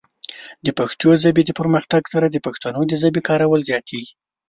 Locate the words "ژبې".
1.23-1.43, 3.01-3.21